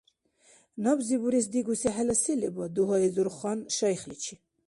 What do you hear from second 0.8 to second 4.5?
—Набзи бурес дигуси хӀела се леба?— дугьаизур хан шайхличи.